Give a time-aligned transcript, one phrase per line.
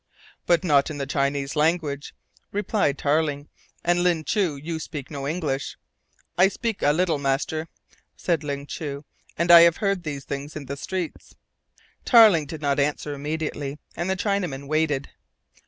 [0.47, 2.15] "But not in the Chinese language,"
[2.51, 3.49] replied Tarling,
[3.83, 5.77] "and, Ling Chu, you speak no English."
[6.39, 7.67] "I speak a little, master,"
[8.17, 9.05] said Ling Chu,
[9.37, 11.35] "and I have heard these things in the streets."
[12.03, 15.11] Tarling did not answer immediately, and the Chinaman waited.